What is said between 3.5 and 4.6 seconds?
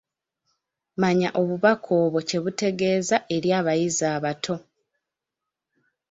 abayizi abato.